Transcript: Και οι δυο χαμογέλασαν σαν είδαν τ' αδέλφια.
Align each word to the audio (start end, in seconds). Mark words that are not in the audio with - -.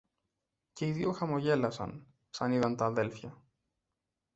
Και 0.73 0.87
οι 0.87 0.91
δυο 0.91 1.11
χαμογέλασαν 1.11 2.07
σαν 2.29 2.51
είδαν 2.51 2.75
τ' 2.75 2.81
αδέλφια. 2.81 3.43